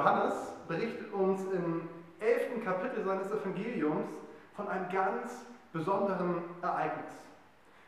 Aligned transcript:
Johannes 0.00 0.32
berichtet 0.66 1.12
uns 1.12 1.42
im 1.52 1.86
11. 2.20 2.64
Kapitel 2.64 3.04
seines 3.04 3.30
Evangeliums 3.30 4.08
von 4.56 4.66
einem 4.66 4.88
ganz 4.88 5.44
besonderen 5.74 6.42
Ereignis. 6.62 7.12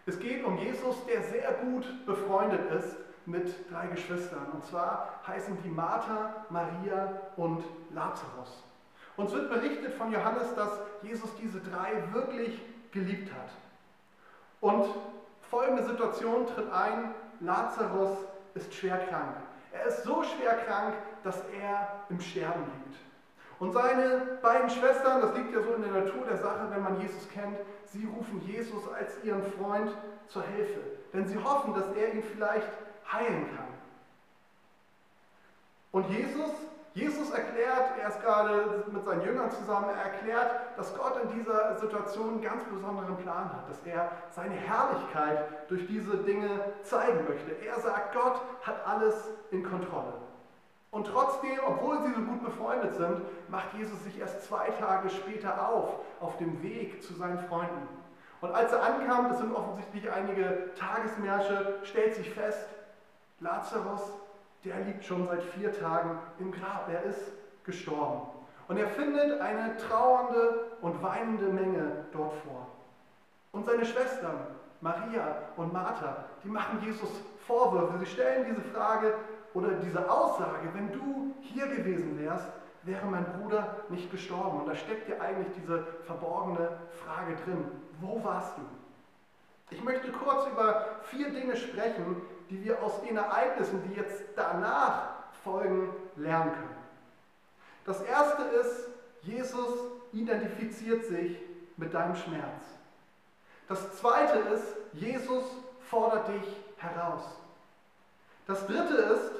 Es 0.05 0.19
geht 0.19 0.45
um 0.45 0.59
Jesus, 0.59 0.95
der 1.07 1.23
sehr 1.23 1.53
gut 1.53 1.87
befreundet 2.05 2.71
ist 2.71 2.97
mit 3.25 3.55
drei 3.73 3.87
Geschwistern. 3.87 4.47
Und 4.53 4.63
zwar 4.67 5.23
heißen 5.27 5.57
die 5.65 5.71
Martha, 5.71 6.45
Maria 6.51 7.19
und 7.39 7.65
Lazarus. 7.95 8.63
Uns 9.17 9.33
wird 9.33 9.49
berichtet 9.49 9.95
von 9.95 10.13
Johannes, 10.13 10.55
dass 10.55 10.81
Jesus 11.03 11.31
diese 11.41 11.61
drei 11.61 11.93
wirklich 12.13 12.61
geliebt 12.91 13.33
hat. 13.33 13.49
Und 14.61 14.85
folgende 15.49 15.85
Situation 15.85 16.47
tritt 16.47 16.71
ein. 16.71 17.15
Lazarus 17.41 18.19
ist 18.53 18.75
schwer 18.75 18.99
krank. 19.07 19.37
Er 19.73 19.87
ist 19.87 20.05
so 20.05 20.23
schwer 20.23 20.57
krank, 20.67 20.95
dass 21.25 21.43
er 21.61 22.05
im 22.09 22.21
Sterben 22.21 22.65
liegt. 22.65 23.01
Und 23.59 23.73
seine 23.73 24.39
beiden 24.43 24.69
Schwestern, 24.71 25.21
das 25.21 25.37
liegt 25.37 25.55
ja 25.55 25.63
so 25.63 25.75
in 25.75 25.83
der 25.83 25.93
Natur 25.93 26.25
der 26.29 26.39
Sache, 26.39 26.67
wenn 26.71 26.83
man 26.83 27.01
Jesus 27.01 27.29
kennt, 27.31 27.57
sie 27.87 28.05
rufen 28.07 28.41
Jesus 28.47 28.83
als 28.93 29.23
ihren 29.23 29.45
Freund 29.53 29.91
zur 30.27 30.43
Hilfe. 30.43 30.81
Denn 31.13 31.27
sie 31.27 31.39
hoffen, 31.39 31.75
dass 31.75 31.87
er 31.95 32.13
ihn 32.13 32.23
vielleicht 32.23 32.69
heilen 33.11 33.47
kann. 33.57 33.69
Und 35.93 36.09
Jesus, 36.11 36.51
Jesus 36.95 37.31
erklärt, 37.31 37.99
er 38.01 38.09
ist 38.09 38.21
gerade 38.21 38.85
mit 38.93 39.05
seinen 39.05 39.23
Jüngern 39.23 39.51
zusammen, 39.51 39.89
er 39.89 40.13
erklärt, 40.13 40.77
dass 40.77 40.95
Gott 40.97 41.19
in 41.23 41.39
dieser 41.39 41.79
Situation 41.79 42.29
einen 42.29 42.43
ganz 42.43 42.65
besonderen 42.65 43.17
Plan 43.17 43.51
hat, 43.51 43.69
dass 43.69 43.81
er 43.87 44.11
seine 44.29 44.55
Herrlichkeit 44.55 45.71
durch 45.71 45.87
diese 45.87 46.19
Dinge 46.19 46.51
zeigen 46.83 47.25
möchte. 47.27 47.53
Er 47.65 47.81
sagt, 47.81 48.15
Gott 48.15 48.43
hat 48.63 48.87
alles 48.87 49.31
in 49.51 49.63
Kontrolle. 49.63 50.13
Und 50.91 51.07
trotzdem, 51.07 51.59
obwohl 51.67 52.03
sie 52.03 52.13
so 52.13 52.21
gut 52.21 52.45
befreundet 52.45 52.95
sind, 52.95 53.23
macht 53.49 53.73
Jesus 53.73 54.05
sich 54.05 54.21
erst 54.21 54.45
zwei 54.45 54.69
Tage 54.73 55.09
später 55.09 55.71
auf, 55.71 55.95
auf 56.21 56.37
dem 56.37 56.63
Weg 56.63 57.03
zu 57.03 57.15
seinen 57.15 57.39
Freunden. 57.49 57.89
Und 58.43 58.53
als 58.53 58.73
er 58.73 58.83
ankam, 58.83 59.31
das 59.31 59.39
sind 59.39 59.55
offensichtlich 59.55 60.11
einige 60.13 60.75
Tagesmärsche, 60.75 61.79
stellt 61.85 62.17
sich 62.17 62.29
fest, 62.35 62.69
Lazarus, 63.41 64.03
der 64.65 64.79
liegt 64.81 65.05
schon 65.05 65.27
seit 65.27 65.43
vier 65.43 65.73
Tagen 65.73 66.19
im 66.39 66.53
Grab, 66.53 66.89
er 66.93 67.03
ist 67.05 67.33
gestorben. 67.65 68.23
Und 68.69 68.77
er 68.77 68.89
findet 68.89 69.41
eine 69.41 69.77
trauernde 69.77 70.67
und 70.81 71.03
weinende 71.03 71.47
Menge 71.47 72.05
dort 72.13 72.33
vor. 72.45 72.69
Und 73.51 73.67
seine 73.67 73.85
Schwestern, 73.85 74.39
Maria 74.81 75.37
und 75.57 75.73
Martha, 75.73 76.25
die 76.43 76.49
machen 76.49 76.81
Jesus 76.83 77.11
Vorwürfe. 77.47 77.99
Sie 77.99 78.07
stellen 78.07 78.47
diese 78.49 78.63
Frage 78.73 79.15
oder 79.55 79.71
diese 79.73 80.11
Aussage, 80.11 80.69
wenn 80.73 80.93
du 80.93 81.35
hier 81.41 81.67
gewesen 81.67 82.19
wärst, 82.19 82.49
wäre 82.85 83.07
mein 83.07 83.25
Bruder 83.25 83.77
nicht 83.89 84.11
gestorben. 84.11 84.61
Und 84.61 84.67
da 84.69 84.75
steckt 84.75 85.09
ja 85.09 85.21
eigentlich 85.21 85.49
diese 85.61 85.85
verborgene 86.05 86.71
Frage 87.05 87.37
drin. 87.45 87.65
Wo 88.01 88.23
warst 88.25 88.57
du? 88.57 88.63
Ich 89.71 89.83
möchte 89.83 90.13
kurz 90.13 90.47
über 90.49 90.87
vier 91.05 91.31
Dinge 91.31 91.57
sprechen, 91.57 92.17
die 92.51 92.65
wir 92.65 92.83
aus 92.83 93.01
den 93.03 93.17
Ereignissen, 93.17 93.83
die 93.89 93.95
jetzt 93.95 94.23
danach 94.37 95.11
folgen, 95.45 95.91
lernen 96.17 96.53
können. 96.53 96.77
Das 97.85 98.01
erste 98.03 98.43
ist, 98.43 98.89
Jesus 99.23 99.69
identifiziert 100.13 101.05
sich 101.05 101.39
mit 101.77 101.95
deinem 101.95 102.15
Schmerz. 102.15 102.65
Das 103.69 103.97
zweite 103.97 104.39
ist, 104.55 104.65
Jesus 104.93 105.45
fordert 105.81 106.29
dich 106.29 106.57
heraus. 106.77 107.23
Das 108.47 108.67
dritte 108.67 108.95
ist, 108.95 109.33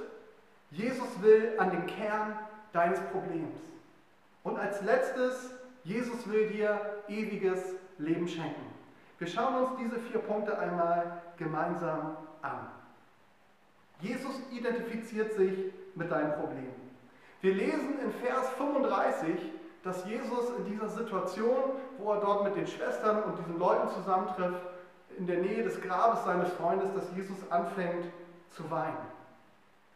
Jesus 0.71 1.23
will 1.23 1.55
an 1.59 1.71
den 1.71 1.87
Kern 1.87 2.39
deines 2.73 3.01
Problems. 3.13 3.57
Und 4.43 4.59
als 4.59 4.81
letztes, 4.83 5.51
Jesus 5.85 6.29
will 6.29 6.49
dir 6.49 7.03
ewiges 7.09 7.75
Leben 7.99 8.27
schenken. 8.27 8.73
Wir 9.19 9.27
schauen 9.27 9.55
uns 9.65 9.71
diese 9.79 10.01
vier 10.01 10.21
Punkte 10.21 10.59
einmal 10.59 11.23
gemeinsam 11.37 12.17
an. 12.41 12.71
Jesus 14.03 14.33
identifiziert 14.51 15.33
sich 15.35 15.73
mit 15.95 16.11
deinem 16.11 16.33
Problem. 16.33 16.73
Wir 17.41 17.55
lesen 17.55 17.99
in 18.01 18.13
Vers 18.13 18.49
35, 18.59 19.37
dass 19.85 20.05
Jesus 20.07 20.51
in 20.59 20.65
dieser 20.65 20.89
Situation, 20.89 21.73
wo 21.99 22.13
er 22.13 22.21
dort 22.21 22.45
mit 22.45 22.57
den 22.57 22.67
Schwestern 22.67 23.23
und 23.23 23.39
diesen 23.39 23.59
Leuten 23.59 23.89
zusammentrifft, 23.89 24.61
in 25.19 25.27
der 25.27 25.39
Nähe 25.39 25.63
des 25.63 25.81
Grabes 25.81 26.25
seines 26.25 26.53
Freundes, 26.55 26.89
dass 26.95 27.05
Jesus 27.17 27.37
anfängt 27.51 28.07
zu 28.51 28.69
weinen. 28.71 28.97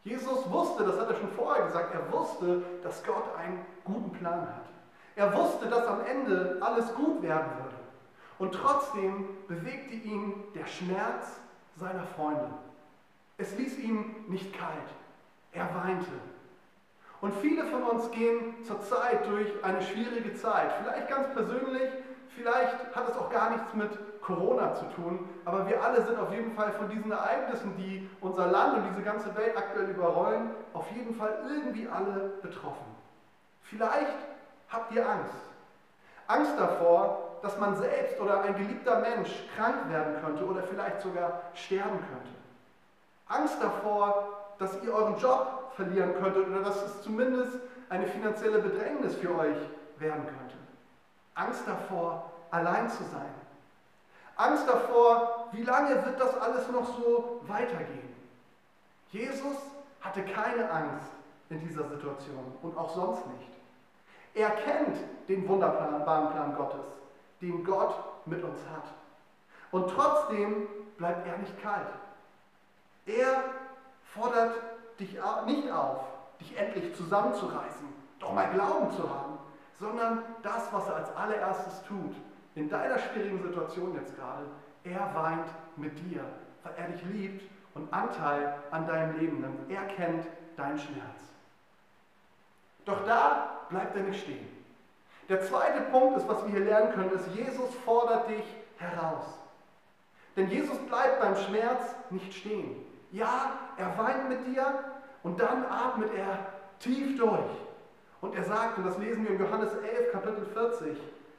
Jesus 0.03 0.49
wusste, 0.49 0.85
das 0.85 0.99
hat 0.99 1.09
er 1.09 1.15
schon 1.15 1.31
vorher 1.31 1.65
gesagt, 1.65 1.93
er 1.93 2.11
wusste, 2.11 2.63
dass 2.83 3.03
Gott 3.03 3.25
einen 3.37 3.65
guten 3.83 4.11
Plan 4.11 4.41
hat. 4.41 4.65
Er 5.17 5.33
wusste, 5.35 5.67
dass 5.67 5.85
am 5.85 6.01
Ende 6.05 6.59
alles 6.61 6.93
gut 6.93 7.21
werden 7.21 7.51
würde. 7.61 7.75
Und 8.39 8.53
trotzdem 8.53 9.27
bewegte 9.47 9.95
ihn 9.95 10.33
der 10.53 10.65
Schmerz 10.65 11.41
seiner 11.75 12.05
Freunde. 12.15 12.47
Es 13.37 13.55
ließ 13.55 13.77
ihn 13.79 14.25
nicht 14.27 14.57
kalt. 14.57 14.71
Er 15.51 15.69
weinte. 15.75 16.11
Und 17.21 17.33
viele 17.35 17.65
von 17.65 17.83
uns 17.83 18.11
gehen 18.11 18.63
zurzeit 18.63 19.27
durch 19.27 19.47
eine 19.63 19.81
schwierige 19.81 20.33
Zeit. 20.33 20.71
Vielleicht 20.81 21.07
ganz 21.07 21.27
persönlich, 21.33 21.89
vielleicht 22.35 22.95
hat 22.95 23.09
es 23.09 23.17
auch 23.17 23.29
gar 23.29 23.51
nichts 23.51 23.73
mit 23.73 24.21
Corona 24.21 24.73
zu 24.75 24.85
tun, 24.95 25.27
aber 25.45 25.67
wir 25.67 25.81
alle 25.81 26.05
sind 26.05 26.19
auf 26.19 26.31
jeden 26.33 26.51
Fall 26.53 26.73
von 26.73 26.89
diesen 26.89 27.11
Ereignissen, 27.11 27.75
die 27.77 28.09
unser 28.21 28.47
Land 28.47 28.77
und 28.77 28.89
diese 28.91 29.01
ganze 29.01 29.35
Welt 29.35 29.55
aktuell 29.55 29.89
überrollen, 29.89 30.51
auf 30.73 30.91
jeden 30.91 31.15
Fall 31.15 31.39
irgendwie 31.49 31.87
alle 31.87 32.33
betroffen. 32.41 32.85
Vielleicht 33.63 34.17
habt 34.69 34.91
ihr 34.91 35.07
Angst. 35.07 35.33
Angst 36.27 36.53
davor, 36.57 37.39
dass 37.41 37.57
man 37.57 37.75
selbst 37.75 38.19
oder 38.19 38.41
ein 38.41 38.55
geliebter 38.55 38.99
Mensch 38.99 39.31
krank 39.55 39.89
werden 39.89 40.15
könnte 40.23 40.45
oder 40.45 40.63
vielleicht 40.63 41.01
sogar 41.01 41.43
sterben 41.53 41.99
könnte. 41.99 42.46
Angst 43.29 43.57
davor, 43.61 44.53
dass 44.57 44.81
ihr 44.83 44.93
euren 44.93 45.17
Job 45.17 45.71
verlieren 45.75 46.13
könntet 46.15 46.47
oder 46.47 46.61
dass 46.61 46.81
es 46.83 47.01
zumindest 47.03 47.57
eine 47.89 48.07
finanzielle 48.07 48.59
Bedrängnis 48.59 49.15
für 49.15 49.37
euch 49.37 49.57
werden 49.97 50.25
könnte. 50.25 50.55
Angst 51.35 51.67
davor, 51.67 52.31
allein 52.51 52.89
zu 52.89 53.03
sein. 53.03 53.33
Angst 54.35 54.67
davor, 54.67 55.49
wie 55.51 55.63
lange 55.63 56.05
wird 56.05 56.19
das 56.19 56.39
alles 56.39 56.67
noch 56.69 56.85
so 56.97 57.41
weitergehen. 57.47 58.15
Jesus 59.11 59.55
hatte 60.01 60.23
keine 60.23 60.69
Angst 60.69 61.07
in 61.49 61.59
dieser 61.67 61.87
Situation 61.89 62.57
und 62.61 62.77
auch 62.77 62.93
sonst 62.93 63.25
nicht. 63.27 63.49
Er 64.33 64.51
kennt 64.51 64.97
den 65.27 65.47
wunderbaren 65.47 66.03
Plan 66.03 66.55
Gottes, 66.55 66.85
den 67.41 67.63
Gott 67.63 67.95
mit 68.25 68.43
uns 68.43 68.59
hat. 68.71 68.83
Und 69.71 69.89
trotzdem 69.89 70.67
bleibt 70.97 71.27
er 71.27 71.37
nicht 71.37 71.61
kalt. 71.61 71.87
Er 73.07 73.43
fordert 74.13 74.55
dich 74.99 75.17
nicht 75.45 75.71
auf, 75.71 76.01
dich 76.39 76.57
endlich 76.57 76.95
zusammenzureißen, 76.95 77.87
doch 78.19 78.33
mal 78.33 78.49
Glauben 78.51 78.91
zu 78.91 79.09
haben, 79.09 79.37
sondern 79.79 80.23
das, 80.43 80.71
was 80.73 80.87
er 80.87 80.95
als 80.95 81.15
allererstes 81.15 81.83
tut, 81.83 82.15
in 82.55 82.69
deiner 82.69 82.97
schwierigen 82.99 83.41
Situation 83.41 83.95
jetzt 83.95 84.15
gerade, 84.15 84.45
er 84.83 85.13
weint 85.13 85.47
mit 85.75 85.97
dir, 85.99 86.23
weil 86.63 86.73
er 86.75 86.87
dich 86.87 87.03
liebt 87.05 87.49
und 87.75 87.91
Anteil 87.93 88.55
an 88.71 88.87
deinem 88.87 89.17
Leben 89.19 89.41
nimmt. 89.41 89.69
Er 89.69 89.83
kennt 89.85 90.25
deinen 90.55 90.79
Schmerz. 90.79 91.27
Doch 92.85 93.05
da 93.05 93.61
bleibt 93.69 93.95
er 93.95 94.03
nicht 94.03 94.21
stehen. 94.21 94.47
Der 95.29 95.41
zweite 95.41 95.81
Punkt 95.91 96.17
ist, 96.17 96.27
was 96.27 96.43
wir 96.43 96.51
hier 96.51 96.65
lernen 96.65 96.93
können, 96.93 97.11
ist, 97.11 97.27
Jesus 97.35 97.73
fordert 97.85 98.29
dich 98.29 98.45
heraus. 98.77 99.25
Denn 100.35 100.49
Jesus 100.49 100.77
bleibt 100.87 101.19
beim 101.19 101.35
Schmerz 101.35 101.95
nicht 102.09 102.33
stehen. 102.33 102.86
Ja, 103.11 103.51
er 103.77 103.97
weint 103.97 104.29
mit 104.29 104.45
dir 104.47 104.65
und 105.23 105.39
dann 105.39 105.65
atmet 105.65 106.13
er 106.13 106.39
tief 106.79 107.17
durch. 107.17 107.49
Und 108.21 108.35
er 108.35 108.43
sagt, 108.43 108.77
und 108.77 108.85
das 108.85 108.97
lesen 108.97 109.23
wir 109.23 109.31
in 109.31 109.39
Johannes 109.39 109.73
11, 109.73 110.11
Kapitel 110.11 110.45
40, 110.53 110.97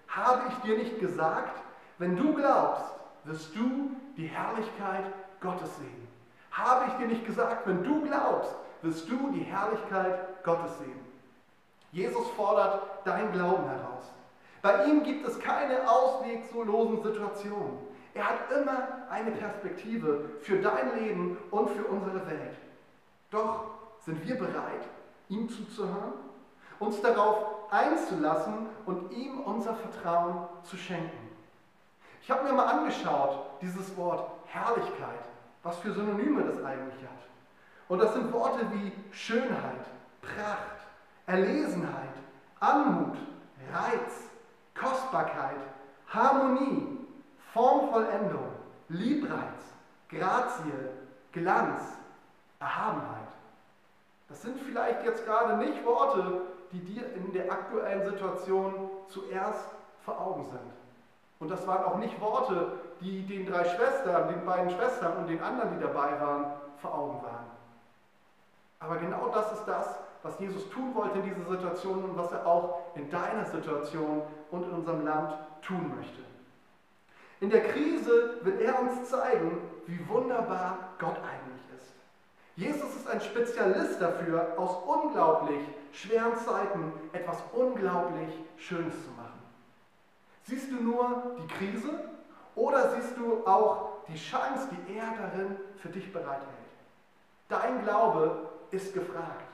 habe 0.09 0.43
ich 0.49 0.55
dir 0.59 0.79
nicht 0.79 0.99
gesagt, 1.01 1.61
wenn 1.99 2.17
du 2.17 2.35
glaubst, 2.35 2.85
wirst 3.25 3.55
du 3.55 3.91
die 4.17 4.27
Herrlichkeit 4.27 5.05
Gottes 5.41 5.77
sehen. 5.77 6.09
Habe 6.51 6.87
ich 6.89 6.93
dir 6.95 7.07
nicht 7.07 7.27
gesagt, 7.27 7.67
wenn 7.67 7.83
du 7.83 8.03
glaubst, 8.03 8.55
wirst 8.83 9.09
du 9.11 9.31
die 9.33 9.43
Herrlichkeit 9.43 10.43
Gottes 10.45 10.79
sehen. 10.79 11.01
Jesus 11.93 12.29
fordert 12.31 12.83
dein 13.05 13.33
Glauben 13.33 13.69
heraus. 13.69 14.13
Bei 14.63 14.85
ihm 14.85 15.03
gibt 15.03 15.27
es 15.27 15.39
keine 15.39 15.89
ausweglosen 15.89 17.03
Situationen. 17.03 17.79
Er 18.19 18.31
hat 18.31 18.51
immer 18.51 19.07
eine 19.11 19.31
Perspektive 19.31 20.25
für 20.41 20.59
dein 20.59 20.99
Leben 20.99 21.39
und 21.53 21.71
für 21.71 21.85
unsere 21.85 22.27
Welt. 22.27 22.57
Doch 23.31 23.67
sind 24.01 24.27
wir 24.27 24.37
bereit, 24.37 24.83
ihm 25.29 25.49
zuzuhören, 25.49 26.15
uns 26.81 27.01
darauf 27.01 27.71
einzulassen 27.71 28.67
und 28.87 29.13
ihm 29.13 29.39
unser 29.43 29.77
Vertrauen 29.77 30.49
zu 30.65 30.77
schenken? 30.77 31.29
Ich 32.21 32.29
habe 32.29 32.43
mir 32.43 32.55
mal 32.55 32.67
angeschaut, 32.67 33.39
dieses 33.63 33.97
Wort 33.97 34.29
Herrlichkeit, 34.47 35.25
was 35.63 35.79
für 35.79 35.93
Synonyme 35.93 36.43
das 36.43 36.57
eigentlich 36.65 37.01
hat. 37.05 37.23
Und 37.87 38.01
das 38.01 38.15
sind 38.15 38.33
Worte 38.33 38.67
wie 38.73 38.93
Schönheit, 39.13 39.87
Pracht, 40.23 40.81
Erlesenheit, 41.27 42.17
Anmut, 42.59 43.17
Reiz, 43.73 44.29
Kostbarkeit, 44.75 45.61
Harmonie, 46.09 46.98
Formvollendung, 47.53 48.49
Liebreiz, 48.89 49.69
Grazie, 50.09 50.73
Glanz, 51.33 51.81
Erhabenheit. 52.61 53.29
Das 54.29 54.43
sind 54.43 54.59
vielleicht 54.61 55.05
jetzt 55.05 55.25
gerade 55.27 55.57
nicht 55.59 55.85
Worte, 55.85 56.43
die 56.73 56.81
dir 56.81 57.15
in 57.15 57.33
der 57.33 57.51
aktuellen 57.51 58.05
Situation 58.05 58.91
zuerst 59.09 59.69
vor 60.05 60.21
Augen 60.21 60.45
sind. 60.45 60.61
Und 61.41 61.51
das 61.51 61.67
waren 61.67 61.85
auch 61.85 61.97
nicht 61.99 62.21
Worte, 62.21 62.73
die 63.01 63.25
den 63.27 63.47
drei 63.47 63.65
Schwestern, 63.65 64.29
den 64.29 64.45
beiden 64.45 64.71
Schwestern 64.71 65.17
und 65.19 65.29
den 65.29 65.41
anderen, 65.41 65.79
die 65.79 65.81
dabei 65.81 66.21
waren, 66.21 66.47
vor 66.79 66.95
Augen 66.95 67.23
waren. 67.23 67.47
Aber 68.81 68.97
genau 68.97 69.29
das 69.29 69.53
ist 69.53 69.65
das, 69.67 69.99
was 70.23 70.39
Jesus 70.41 70.69
tun 70.71 70.95
wollte 70.95 71.19
in 71.19 71.25
dieser 71.25 71.49
Situation 71.49 72.05
und 72.05 72.17
was 72.17 72.33
er 72.33 72.47
auch 72.47 72.81
in 72.95 73.09
deiner 73.11 73.45
Situation 73.45 74.23
und 74.51 74.65
in 74.65 74.71
unserem 74.71 75.05
Land 75.05 75.35
tun 75.63 75.93
möchte. 75.97 76.23
In 77.41 77.51
der 77.51 77.63
Krise 77.69 78.41
will 78.43 78.61
er 78.61 78.81
uns 78.81 79.09
zeigen, 79.09 79.61
wie 79.87 80.09
wunderbar 80.09 80.95
Gott 80.99 81.17
eigentlich 81.19 81.63
ist. 81.77 81.95
Jesus 82.57 82.97
ist 82.97 83.09
ein 83.09 83.21
Spezialist 83.21 84.01
dafür, 84.01 84.55
aus 84.57 84.77
unglaublich 84.87 85.63
schweren 85.93 86.37
Zeiten 86.37 86.93
etwas 87.13 87.39
unglaublich 87.53 88.29
Schönes 88.57 88.95
zu 89.05 89.11
machen. 89.11 89.39
Siehst 90.43 90.71
du 90.71 90.83
nur 90.83 91.37
die 91.41 91.47
Krise 91.55 92.11
oder 92.57 92.91
siehst 92.91 93.17
du 93.17 93.47
auch 93.47 94.05
die 94.09 94.17
Chance, 94.17 94.69
die 94.73 94.97
er 94.97 95.07
darin 95.17 95.57
für 95.77 95.89
dich 95.89 96.13
bereithält? 96.13 96.49
Dein 97.49 97.85
Glaube 97.85 98.49
ist 98.73 98.93
gefragt. 98.93 99.45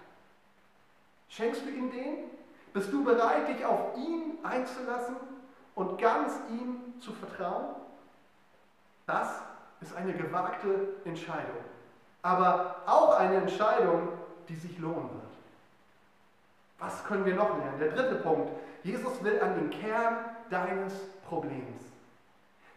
Schenkst 1.28 1.62
du 1.66 1.70
ihm 1.70 1.90
den? 1.90 2.30
Bist 2.72 2.92
du 2.92 3.04
bereit, 3.04 3.48
dich 3.48 3.64
auf 3.64 3.96
ihn 3.96 4.38
einzulassen 4.42 5.16
und 5.74 5.98
ganz 5.98 6.38
ihm 6.48 7.00
zu 7.00 7.12
vertrauen? 7.12 7.74
Das 9.06 9.40
ist 9.80 9.94
eine 9.96 10.14
gewagte 10.14 10.94
Entscheidung, 11.04 11.64
aber 12.22 12.76
auch 12.86 13.18
eine 13.18 13.36
Entscheidung, 13.36 14.08
die 14.48 14.56
sich 14.56 14.78
lohnen 14.78 15.10
wird. 15.10 15.34
Was 16.78 17.04
können 17.04 17.24
wir 17.24 17.34
noch 17.34 17.56
lernen? 17.58 17.78
Der 17.78 17.92
dritte 17.92 18.16
Punkt. 18.16 18.50
Jesus 18.82 19.22
will 19.22 19.40
an 19.40 19.54
den 19.54 19.70
Kern 19.70 20.16
deines 20.50 20.92
Problems. 21.26 21.82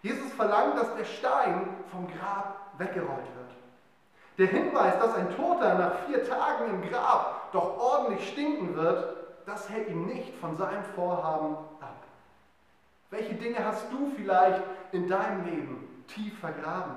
Jesus 0.02 0.32
verlangt, 0.34 0.78
dass 0.78 0.96
der 0.96 1.04
Stein 1.04 1.68
vom 1.92 2.08
Grab 2.08 2.58
weggerollt 2.78 3.10
wird. 3.10 3.48
Der 4.38 4.48
Hinweis, 4.48 4.98
dass 5.00 5.16
ein 5.16 5.36
Toter 5.36 5.74
nach 5.76 6.00
vier 6.06 6.24
Tagen 6.24 6.70
im 6.70 6.90
Grab 6.90 7.52
doch 7.52 7.78
ordentlich 7.78 8.30
stinken 8.30 8.76
wird, 8.76 9.16
das 9.46 9.70
hält 9.70 9.90
ihn 9.90 10.06
nicht 10.06 10.36
von 10.36 10.56
seinem 10.58 10.84
Vorhaben 10.96 11.56
ab. 11.82 12.07
Welche 13.10 13.36
Dinge 13.36 13.64
hast 13.64 13.92
du 13.92 14.12
vielleicht 14.16 14.64
in 14.92 15.08
deinem 15.08 15.46
Leben 15.46 16.04
tief 16.08 16.38
vergraben? 16.40 16.96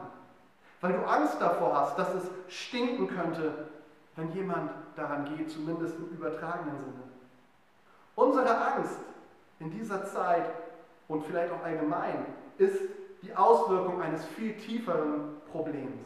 Weil 0.81 0.95
du 0.95 1.07
Angst 1.07 1.41
davor 1.41 1.75
hast, 1.79 1.99
dass 1.99 2.13
es 2.15 2.31
stinken 2.49 3.07
könnte, 3.07 3.69
wenn 4.17 4.33
jemand 4.33 4.71
daran 4.97 5.37
geht, 5.37 5.51
zumindest 5.51 5.97
im 5.97 6.09
übertragenen 6.09 6.77
Sinne. 6.79 7.03
Unsere 8.17 8.75
Angst 8.75 8.99
in 9.61 9.71
dieser 9.71 10.05
Zeit 10.07 10.51
und 11.07 11.25
vielleicht 11.25 11.53
auch 11.53 11.63
allgemein 11.65 12.27
ist 12.59 12.81
die 13.23 13.35
Auswirkung 13.35 14.01
eines 14.01 14.25
viel 14.25 14.57
tieferen 14.57 15.37
Problems. 15.53 16.01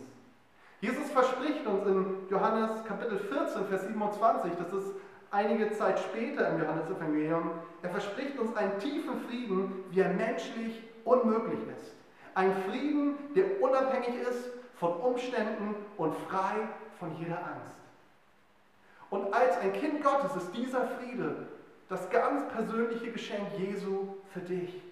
Jesus 0.80 1.10
verspricht 1.10 1.66
uns 1.66 1.86
in 1.86 2.28
Johannes 2.28 2.84
Kapitel 2.84 3.18
14, 3.18 3.66
Vers 3.66 3.86
27, 3.86 4.52
das 4.58 4.72
ist 4.72 4.94
einige 5.34 5.72
Zeit 5.72 5.98
später 5.98 6.48
im 6.48 6.60
Johannesevangelium, 6.60 7.50
er 7.82 7.90
verspricht 7.90 8.38
uns 8.38 8.56
einen 8.56 8.78
tiefen 8.78 9.20
Frieden, 9.26 9.84
wie 9.90 10.00
er 10.00 10.10
menschlich 10.10 10.82
unmöglich 11.04 11.58
ist. 11.76 11.92
Ein 12.34 12.54
Frieden, 12.69 13.16
der 13.34 13.60
unabhängig 13.60 14.20
ist 14.22 14.50
von 14.78 14.92
Umständen 14.92 15.75
und 15.96 16.14
frei 16.28 16.69
von 16.98 17.16
jeder 17.19 17.38
Angst. 17.38 17.81
Und 19.10 19.32
als 19.34 19.56
ein 19.58 19.72
Kind 19.72 20.02
Gottes 20.02 20.34
ist 20.36 20.52
dieser 20.56 20.86
Friede 20.88 21.48
das 21.88 22.08
ganz 22.10 22.50
persönliche 22.52 23.10
Geschenk 23.10 23.46
Jesu 23.58 24.14
für 24.32 24.40
dich. 24.40 24.82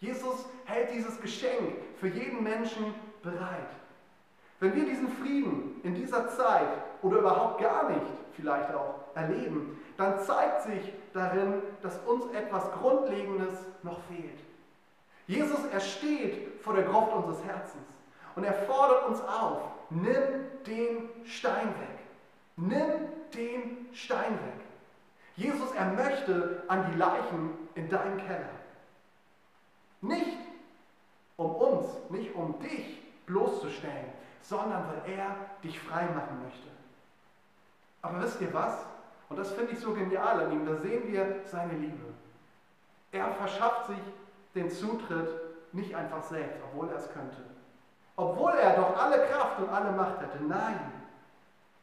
Jesus 0.00 0.46
hält 0.66 0.90
dieses 0.92 1.20
Geschenk 1.20 1.76
für 1.98 2.08
jeden 2.08 2.42
Menschen 2.42 2.94
bereit. 3.22 3.70
Wenn 4.60 4.74
wir 4.74 4.84
diesen 4.86 5.08
Frieden 5.08 5.80
in 5.82 5.94
dieser 5.94 6.28
Zeit 6.28 6.68
oder 7.02 7.18
überhaupt 7.18 7.60
gar 7.60 7.90
nicht 7.90 8.06
vielleicht 8.34 8.74
auch 8.74 8.94
erleben, 9.14 9.78
dann 9.96 10.18
zeigt 10.20 10.62
sich 10.62 10.92
darin, 11.12 11.62
dass 11.82 11.98
uns 12.06 12.24
etwas 12.34 12.70
Grundlegendes 12.72 13.54
noch 13.82 13.98
fehlt. 14.08 14.40
Jesus, 15.26 15.60
er 15.72 15.80
steht 15.80 16.60
vor 16.62 16.74
der 16.74 16.84
Gruft 16.84 17.12
unseres 17.12 17.42
Herzens 17.44 17.84
und 18.36 18.44
er 18.44 18.52
fordert 18.52 19.06
uns 19.08 19.20
auf, 19.22 19.62
nimm 19.90 20.46
den 20.66 21.08
Stein 21.24 21.68
weg. 21.68 21.96
Nimm 22.56 22.90
den 23.34 23.88
Stein 23.92 24.32
weg. 24.32 24.64
Jesus, 25.36 25.70
er 25.72 25.86
möchte 25.92 26.62
an 26.68 26.90
die 26.90 26.98
Leichen 26.98 27.50
in 27.74 27.88
deinem 27.88 28.16
Keller. 28.18 28.48
Nicht 30.00 30.38
um 31.36 31.54
uns, 31.54 31.86
nicht 32.08 32.34
um 32.34 32.58
dich 32.60 33.02
bloßzustellen, 33.26 34.06
sondern 34.48 34.84
weil 34.88 35.16
er 35.16 35.36
dich 35.62 35.78
frei 35.80 36.06
machen 36.14 36.42
möchte. 36.44 36.68
Aber 38.02 38.22
wisst 38.22 38.40
ihr 38.40 38.52
was? 38.54 38.86
Und 39.28 39.38
das 39.38 39.50
finde 39.50 39.72
ich 39.72 39.80
so 39.80 39.92
genial 39.92 40.40
an 40.40 40.52
ihm, 40.52 40.64
da 40.64 40.76
sehen 40.76 41.12
wir 41.12 41.40
seine 41.44 41.72
Liebe. 41.72 42.14
Er 43.10 43.28
verschafft 43.32 43.88
sich 43.88 43.98
den 44.54 44.70
Zutritt 44.70 45.28
nicht 45.72 45.94
einfach 45.94 46.22
selbst, 46.22 46.60
obwohl 46.64 46.88
er 46.88 46.96
es 46.96 47.12
könnte. 47.12 47.42
Obwohl 48.14 48.52
er 48.52 48.76
doch 48.76 48.96
alle 48.96 49.26
Kraft 49.26 49.58
und 49.58 49.68
alle 49.68 49.90
Macht 49.92 50.20
hätte. 50.20 50.42
Nein, 50.44 50.78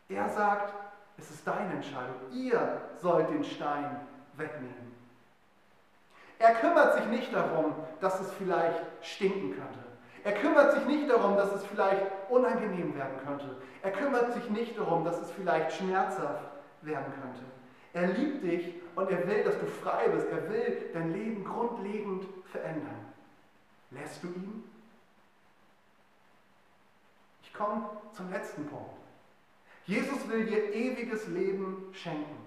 er 0.09 0.29
sagt, 0.29 0.73
es 1.17 1.29
ist 1.29 1.45
deine 1.45 1.73
Entscheidung. 1.73 2.15
Ihr 2.31 2.81
sollt 3.01 3.29
den 3.29 3.43
Stein 3.43 3.99
wegnehmen. 4.35 4.93
Er 6.39 6.55
kümmert 6.55 6.95
sich 6.95 7.05
nicht 7.07 7.33
darum, 7.33 7.75
dass 7.99 8.19
es 8.19 8.31
vielleicht 8.33 8.81
stinken 9.01 9.51
könnte. 9.51 9.92
Er 10.23 10.33
kümmert 10.33 10.73
sich 10.73 10.85
nicht 10.85 11.09
darum, 11.09 11.35
dass 11.35 11.51
es 11.53 11.65
vielleicht 11.65 12.01
unangenehm 12.29 12.95
werden 12.95 13.17
könnte. 13.25 13.57
Er 13.81 13.91
kümmert 13.91 14.33
sich 14.33 14.49
nicht 14.49 14.77
darum, 14.77 15.03
dass 15.03 15.19
es 15.19 15.31
vielleicht 15.31 15.73
schmerzhaft 15.73 16.45
werden 16.81 17.13
könnte. 17.21 17.43
Er 17.93 18.07
liebt 18.07 18.43
dich 18.43 18.73
und 18.95 19.11
er 19.11 19.27
will, 19.27 19.43
dass 19.43 19.59
du 19.59 19.65
frei 19.65 20.07
bist. 20.07 20.27
Er 20.27 20.49
will 20.49 20.89
dein 20.93 21.11
Leben 21.13 21.43
grundlegend 21.43 22.25
verändern. 22.51 23.13
Lässt 23.91 24.23
du 24.23 24.27
ihn? 24.27 24.63
Ich 27.43 27.53
komme 27.53 27.87
zum 28.13 28.31
letzten 28.31 28.65
Punkt. 28.65 28.89
Jesus 29.85 30.27
will 30.29 30.45
dir 30.45 30.73
ewiges 30.73 31.27
Leben 31.27 31.89
schenken. 31.91 32.37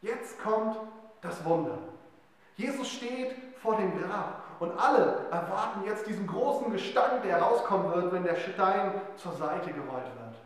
Jetzt 0.00 0.40
kommt 0.40 0.76
das 1.20 1.44
Wunder. 1.44 1.78
Jesus 2.56 2.88
steht 2.88 3.34
vor 3.60 3.76
dem 3.76 4.00
Grab 4.00 4.43
und 4.60 4.78
alle 4.78 5.26
erwarten 5.30 5.84
jetzt 5.84 6.06
diesen 6.06 6.26
großen 6.26 6.70
Gestank, 6.72 7.22
der 7.22 7.38
herauskommen 7.38 7.92
wird, 7.92 8.12
wenn 8.12 8.24
der 8.24 8.36
Stein 8.36 8.92
zur 9.16 9.32
Seite 9.32 9.72
gerollt 9.72 10.04
wird. 10.04 10.36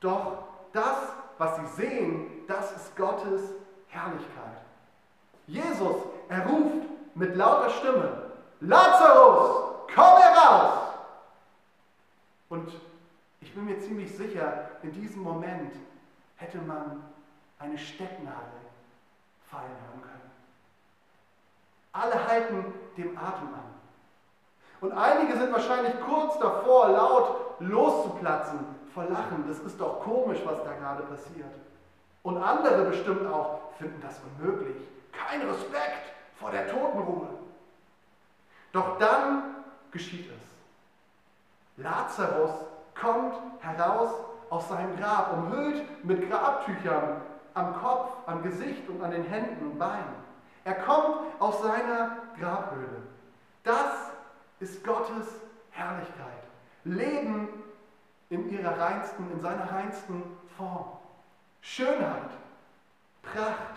Doch 0.00 0.38
das, 0.72 1.12
was 1.38 1.56
sie 1.56 1.66
sehen, 1.82 2.26
das 2.46 2.72
ist 2.72 2.96
Gottes 2.96 3.42
Herrlichkeit. 3.88 4.62
Jesus, 5.46 5.96
er 6.28 6.46
ruft 6.46 6.86
mit 7.14 7.34
lauter 7.36 7.70
Stimme, 7.70 8.30
Lazarus, 8.60 9.86
komm 9.94 10.18
heraus! 10.18 10.94
Und 12.48 12.72
ich 13.40 13.54
bin 13.54 13.64
mir 13.64 13.78
ziemlich 13.78 14.14
sicher, 14.16 14.70
in 14.82 14.92
diesem 14.92 15.22
Moment 15.22 15.72
hätte 16.36 16.58
man 16.58 17.02
eine 17.58 17.78
Stecknadel 17.78 18.60
fallen 19.50 19.70
hören 19.86 20.02
können. 20.02 20.30
Alle 22.00 22.26
halten 22.26 22.64
dem 22.96 23.16
Atem 23.16 23.48
an. 23.48 23.66
Und 24.80 24.92
einige 24.92 25.36
sind 25.36 25.52
wahrscheinlich 25.52 25.94
kurz 26.00 26.38
davor, 26.38 26.88
laut 26.90 27.60
loszuplatzen 27.60 28.58
vor 28.92 29.04
Lachen. 29.04 29.44
Das 29.48 29.58
ist 29.60 29.80
doch 29.80 30.00
komisch, 30.00 30.40
was 30.44 30.62
da 30.64 30.72
gerade 30.74 31.02
passiert. 31.04 31.52
Und 32.22 32.42
andere 32.42 32.84
bestimmt 32.84 33.26
auch 33.26 33.60
finden 33.78 34.00
das 34.02 34.20
unmöglich. 34.20 34.76
Kein 35.12 35.40
Respekt 35.42 36.12
vor 36.38 36.50
der 36.50 36.68
Totenruhe. 36.68 37.28
Doch 38.72 38.98
dann 38.98 39.54
geschieht 39.90 40.28
es. 40.30 41.82
Lazarus 41.82 42.50
kommt 43.00 43.34
heraus 43.60 44.10
aus 44.50 44.68
seinem 44.68 44.96
Grab, 44.96 45.32
umhüllt 45.32 46.04
mit 46.04 46.30
Grabtüchern 46.30 47.22
am 47.54 47.74
Kopf, 47.80 48.10
am 48.26 48.42
Gesicht 48.42 48.88
und 48.88 49.02
an 49.02 49.10
den 49.10 49.24
Händen 49.24 49.70
und 49.70 49.78
Beinen. 49.78 50.25
Er 50.66 50.74
kommt 50.74 51.40
aus 51.40 51.62
seiner 51.62 52.16
Grabhöhle. 52.40 53.02
Das 53.62 54.10
ist 54.58 54.82
Gottes 54.82 55.28
Herrlichkeit. 55.70 56.42
Leben 56.82 57.48
in 58.30 58.50
ihrer 58.50 58.76
reinsten, 58.76 59.30
in 59.30 59.40
seiner 59.40 59.70
reinsten 59.70 60.24
Form. 60.56 60.88
Schönheit, 61.60 62.30
Pracht, 63.22 63.76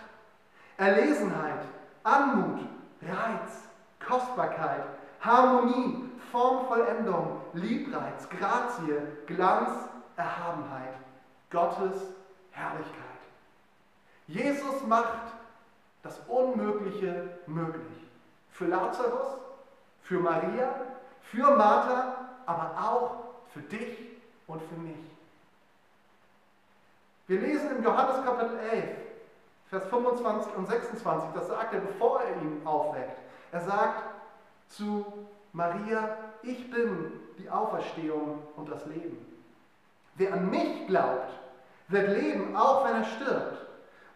Erlesenheit, 0.78 1.60
Anmut, 2.02 2.66
Reiz, 3.02 3.68
Kostbarkeit, 4.04 4.82
Harmonie, 5.20 6.10
Formvollendung, 6.32 7.40
Liebreiz, 7.52 8.28
Grazie, 8.30 9.00
Glanz, 9.26 9.70
Erhabenheit, 10.16 10.94
Gottes 11.50 12.02
Herrlichkeit. 12.50 12.96
Jesus 14.26 14.84
macht 14.88 15.39
das 16.02 16.18
Unmögliche 16.28 17.30
möglich. 17.46 17.86
Für 18.50 18.66
Lazarus, 18.66 19.38
für 20.02 20.18
Maria, 20.18 20.74
für 21.22 21.50
Martha, 21.56 22.28
aber 22.46 22.74
auch 22.78 23.10
für 23.52 23.60
dich 23.60 23.96
und 24.46 24.60
für 24.62 24.76
mich. 24.76 24.96
Wir 27.26 27.40
lesen 27.40 27.76
im 27.76 27.84
Johannes 27.84 28.24
Kapitel 28.24 28.58
11, 28.58 28.84
Vers 29.68 29.84
25 29.84 30.54
und 30.56 30.66
26, 30.66 31.30
das 31.32 31.46
sagt 31.46 31.74
er, 31.74 31.80
bevor 31.80 32.22
er 32.22 32.42
ihn 32.42 32.60
aufweckt. 32.64 33.18
Er 33.52 33.60
sagt 33.60 34.02
zu 34.68 35.26
Maria, 35.52 36.16
ich 36.42 36.70
bin 36.70 37.12
die 37.38 37.48
Auferstehung 37.48 38.42
und 38.56 38.68
das 38.68 38.84
Leben. 38.86 39.18
Wer 40.16 40.32
an 40.32 40.50
mich 40.50 40.86
glaubt, 40.86 41.30
wird 41.88 42.10
leben, 42.10 42.56
auch 42.56 42.84
wenn 42.84 42.96
er 42.96 43.04
stirbt. 43.04 43.66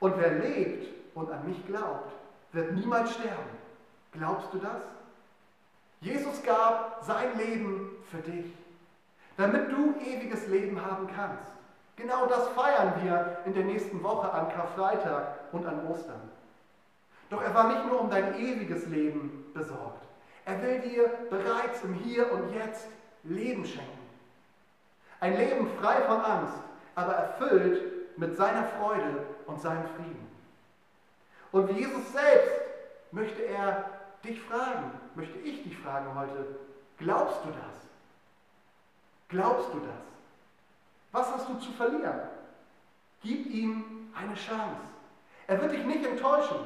Und 0.01 0.17
wer 0.19 0.33
lebt 0.33 0.94
und 1.15 1.31
an 1.31 1.47
mich 1.47 1.65
glaubt, 1.67 2.13
wird 2.53 2.73
niemals 2.73 3.15
sterben. 3.15 3.51
Glaubst 4.13 4.53
du 4.53 4.59
das? 4.59 4.83
Jesus 6.01 6.43
gab 6.43 7.03
sein 7.03 7.37
Leben 7.39 7.91
für 8.11 8.19
dich, 8.19 8.53
damit 9.37 9.71
du 9.73 9.95
ewiges 10.01 10.47
Leben 10.49 10.85
haben 10.85 11.07
kannst. 11.07 11.51
Genau 11.97 12.27
das 12.27 12.49
feiern 12.49 12.93
wir 13.03 13.39
in 13.47 13.55
der 13.55 13.65
nächsten 13.65 14.03
Woche 14.03 14.31
an 14.33 14.49
Karfreitag 14.51 15.39
und 15.53 15.65
an 15.67 15.87
Ostern. 15.87 16.21
Doch 17.31 17.43
er 17.43 17.55
war 17.55 17.69
nicht 17.69 17.87
nur 17.87 18.01
um 18.01 18.11
dein 18.11 18.39
ewiges 18.39 18.87
Leben 18.87 19.47
besorgt. 19.55 20.05
Er 20.45 20.61
will 20.63 20.81
dir 20.81 21.09
bereits 21.31 21.83
im 21.83 21.95
Hier 21.95 22.31
und 22.33 22.53
Jetzt 22.53 22.87
Leben 23.23 23.65
schenken. 23.65 24.05
Ein 25.21 25.37
Leben 25.37 25.69
frei 25.81 26.03
von 26.03 26.21
Angst, 26.21 26.59
aber 26.95 27.15
erfüllt 27.15 28.19
mit 28.19 28.37
seiner 28.37 28.65
Freude 28.65 29.25
und 29.47 29.61
seinem 29.61 29.87
Frieden. 29.97 30.34
Und 31.55 31.69
wie 31.69 31.83
Jesus 31.83 32.11
selbst 32.11 32.51
möchte 33.13 33.43
er 33.43 33.89
dich 34.25 34.41
fragen, 34.41 34.91
möchte 35.15 35.39
ich 35.39 35.63
dich 35.63 35.79
fragen 35.79 36.13
heute, 36.19 36.47
glaubst 36.99 37.45
du 37.45 37.51
das? 37.51 37.89
Glaubst 39.29 39.73
du 39.73 39.79
das? 39.79 40.05
Was 41.13 41.33
hast 41.33 41.49
du 41.49 41.55
zu 41.61 41.71
verlieren? 41.71 42.23
Gib 43.23 43.47
ihm 43.47 44.13
eine 44.17 44.35
Chance. 44.35 44.81
Er 45.47 45.63
wird 45.63 45.75
dich 45.75 45.85
nicht 45.85 46.05
enttäuschen. 46.05 46.57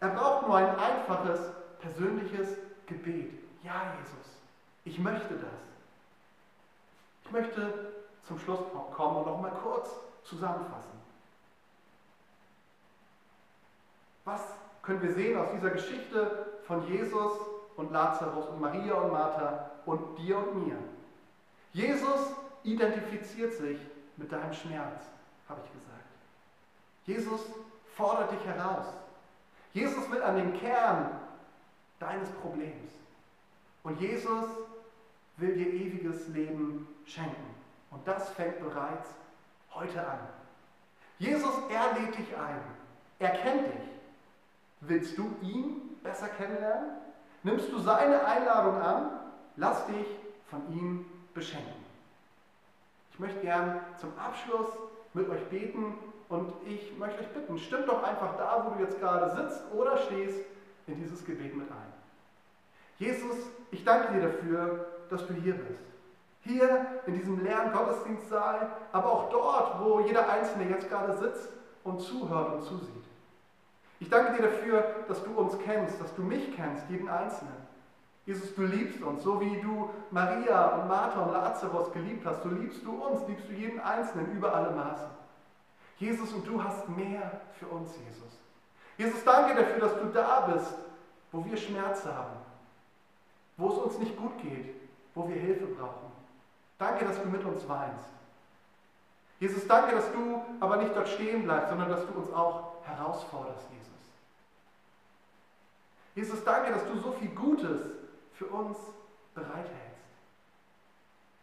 Er 0.00 0.08
braucht 0.08 0.46
nur 0.46 0.56
ein 0.58 0.78
einfaches, 0.78 1.40
persönliches 1.80 2.58
Gebet. 2.84 3.32
Ja, 3.62 3.94
Jesus, 3.98 4.36
ich 4.84 4.98
möchte 4.98 5.32
das. 5.32 5.60
Ich 7.24 7.30
möchte 7.30 7.94
zum 8.24 8.38
Schluss 8.38 8.60
kommen 8.94 9.16
und 9.16 9.26
noch 9.28 9.40
mal 9.40 9.52
kurz 9.62 9.88
zusammenfassen. 10.24 10.96
Was 14.26 14.42
können 14.86 15.02
wir 15.02 15.12
sehen 15.12 15.36
aus 15.36 15.48
dieser 15.52 15.70
Geschichte 15.70 16.46
von 16.64 16.86
Jesus 16.86 17.32
und 17.76 17.90
Lazarus 17.90 18.46
und 18.46 18.60
Maria 18.60 18.94
und 18.94 19.12
Martha 19.12 19.70
und 19.84 20.16
dir 20.16 20.38
und 20.38 20.64
mir? 20.64 20.76
Jesus 21.72 22.32
identifiziert 22.62 23.52
sich 23.52 23.78
mit 24.16 24.30
deinem 24.30 24.52
Schmerz, 24.52 25.06
habe 25.48 25.60
ich 25.64 25.72
gesagt. 25.72 25.96
Jesus 27.04 27.40
fordert 27.96 28.30
dich 28.30 28.44
heraus. 28.46 28.86
Jesus 29.72 30.08
will 30.10 30.22
an 30.22 30.36
den 30.36 30.54
Kern 30.54 31.10
deines 31.98 32.30
Problems. 32.30 32.92
Und 33.82 34.00
Jesus 34.00 34.46
will 35.36 35.54
dir 35.54 35.66
ewiges 35.66 36.28
Leben 36.28 36.86
schenken. 37.04 37.54
Und 37.90 38.06
das 38.06 38.30
fängt 38.30 38.60
bereits 38.60 39.10
heute 39.74 40.06
an. 40.06 40.20
Jesus, 41.18 41.54
er 41.70 42.00
lädt 42.00 42.16
dich 42.16 42.36
ein. 42.36 42.60
Er 43.18 43.30
kennt 43.30 43.66
dich. 43.66 43.95
Willst 44.88 45.18
du 45.18 45.34
ihn 45.42 45.96
besser 46.02 46.28
kennenlernen? 46.28 46.90
Nimmst 47.42 47.70
du 47.72 47.78
seine 47.78 48.24
Einladung 48.24 48.80
an? 48.80 49.10
Lass 49.56 49.86
dich 49.86 50.06
von 50.48 50.62
ihm 50.72 51.06
beschenken. 51.34 51.84
Ich 53.12 53.18
möchte 53.18 53.40
gern 53.40 53.80
zum 53.98 54.12
Abschluss 54.18 54.68
mit 55.14 55.28
euch 55.28 55.42
beten 55.48 55.94
und 56.28 56.52
ich 56.66 56.96
möchte 56.98 57.20
euch 57.20 57.28
bitten, 57.28 57.58
stimmt 57.58 57.88
doch 57.88 58.02
einfach 58.02 58.36
da, 58.36 58.66
wo 58.66 58.74
du 58.74 58.82
jetzt 58.82 59.00
gerade 59.00 59.34
sitzt 59.34 59.62
oder 59.72 59.96
stehst, 59.96 60.40
in 60.86 60.96
dieses 61.02 61.24
Gebet 61.24 61.56
mit 61.56 61.70
ein. 61.70 61.92
Jesus, 62.98 63.36
ich 63.70 63.84
danke 63.84 64.12
dir 64.12 64.28
dafür, 64.28 64.86
dass 65.10 65.26
du 65.26 65.34
hier 65.34 65.54
bist. 65.54 65.82
Hier 66.42 66.86
in 67.06 67.14
diesem 67.14 67.42
leeren 67.42 67.72
Gottesdienstsaal, 67.72 68.70
aber 68.92 69.10
auch 69.10 69.30
dort, 69.30 69.80
wo 69.80 70.00
jeder 70.00 70.28
Einzelne 70.28 70.68
jetzt 70.70 70.88
gerade 70.88 71.16
sitzt 71.16 71.48
und 71.82 72.00
zuhört 72.00 72.54
und 72.54 72.62
zusieht. 72.62 73.05
Ich 73.98 74.10
danke 74.10 74.34
dir 74.34 74.48
dafür, 74.48 74.84
dass 75.08 75.22
du 75.24 75.30
uns 75.32 75.56
kennst, 75.64 76.00
dass 76.00 76.14
du 76.14 76.22
mich 76.22 76.54
kennst, 76.54 76.88
jeden 76.90 77.08
Einzelnen. 77.08 77.66
Jesus, 78.26 78.54
du 78.54 78.64
liebst 78.64 79.00
uns, 79.02 79.22
so 79.22 79.40
wie 79.40 79.60
du 79.60 79.88
Maria 80.10 80.66
und 80.76 80.88
Martha 80.88 81.20
und 81.22 81.32
Lazarus 81.32 81.92
geliebt 81.92 82.26
hast, 82.26 82.42
so 82.42 82.48
liebst 82.48 82.84
du 82.84 82.92
uns, 82.92 83.26
liebst 83.28 83.48
du 83.48 83.52
jeden 83.52 83.80
Einzelnen 83.80 84.32
über 84.32 84.52
alle 84.52 84.70
Maßen. 84.72 85.08
Jesus, 85.98 86.32
und 86.32 86.46
du 86.46 86.62
hast 86.62 86.88
mehr 86.88 87.40
für 87.58 87.66
uns, 87.68 87.96
Jesus. 87.96 88.38
Jesus, 88.98 89.24
danke 89.24 89.54
dafür, 89.54 89.78
dass 89.78 89.94
du 89.98 90.06
da 90.06 90.40
bist, 90.52 90.74
wo 91.32 91.44
wir 91.44 91.56
Schmerz 91.56 92.04
haben, 92.04 92.36
wo 93.56 93.68
es 93.68 93.78
uns 93.78 93.98
nicht 93.98 94.16
gut 94.16 94.36
geht, 94.42 94.74
wo 95.14 95.28
wir 95.28 95.36
Hilfe 95.36 95.66
brauchen. 95.66 96.10
Danke, 96.78 97.04
dass 97.04 97.22
du 97.22 97.28
mit 97.28 97.44
uns 97.44 97.66
weinst. 97.68 98.10
Jesus, 99.38 99.66
danke, 99.66 99.94
dass 99.94 100.10
du 100.12 100.42
aber 100.60 100.78
nicht 100.78 100.96
dort 100.96 101.08
stehen 101.08 101.44
bleibst, 101.44 101.68
sondern 101.68 101.90
dass 101.90 102.06
du 102.06 102.12
uns 102.18 102.32
auch 102.32 102.72
herausforderst, 102.86 103.66
Jesus. 103.70 103.86
Jesus, 106.14 106.44
danke, 106.44 106.72
dass 106.72 106.84
du 106.86 106.98
so 106.98 107.12
viel 107.12 107.28
Gutes 107.28 107.80
für 108.32 108.46
uns 108.46 108.78
bereithältst. 109.34 109.76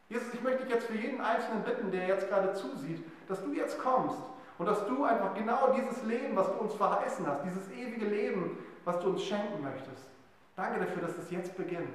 Jesus, 0.10 0.34
ich 0.34 0.42
möchte 0.42 0.64
dich 0.64 0.74
jetzt 0.74 0.88
für 0.88 0.96
jeden 0.96 1.22
Einzelnen 1.22 1.64
bitten, 1.64 1.92
der 1.92 2.08
jetzt 2.08 2.28
gerade 2.30 2.54
zusieht, 2.54 3.04
dass 3.28 3.44
du 3.44 3.54
jetzt 3.54 3.80
kommst 3.80 4.18
und 4.58 4.66
dass 4.66 4.86
du 4.86 5.04
einfach 5.04 5.34
genau 5.34 5.74
dieses 5.74 6.04
Leben, 6.04 6.36
was 6.36 6.48
du 6.48 6.54
uns 6.60 6.74
verheißen 6.76 7.26
hast, 7.28 7.44
dieses 7.44 7.70
ewige 7.72 8.06
Leben, 8.06 8.58
was 8.86 9.00
du 9.00 9.10
uns 9.10 9.24
schenken 9.24 9.62
möchtest. 9.62 10.10
Danke 10.56 10.80
dafür, 10.80 11.02
dass 11.02 11.18
es 11.18 11.32
jetzt 11.32 11.56
beginnt. 11.58 11.94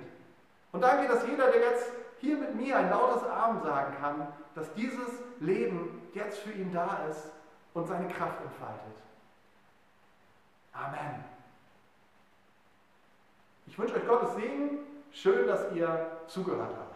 Und 0.72 0.80
danke, 0.80 1.08
dass 1.08 1.26
jeder, 1.26 1.50
der 1.50 1.60
jetzt 1.60 1.90
hier 2.18 2.36
mit 2.36 2.54
mir 2.56 2.76
ein 2.76 2.90
lautes 2.90 3.22
Amen 3.28 3.62
sagen 3.62 3.94
kann, 4.00 4.26
dass 4.54 4.72
dieses 4.74 5.08
Leben 5.40 6.02
jetzt 6.14 6.38
für 6.38 6.52
ihn 6.52 6.72
da 6.72 7.06
ist 7.08 7.30
und 7.74 7.86
seine 7.86 8.08
Kraft 8.08 8.40
entfaltet. 8.42 8.96
Amen. 10.78 11.24
Ich 13.66 13.78
wünsche 13.78 13.94
euch 13.96 14.06
Gottes 14.06 14.34
Segen. 14.36 14.78
Schön, 15.12 15.48
dass 15.48 15.72
ihr 15.72 16.18
zugehört 16.28 16.74
habt. 16.76 16.87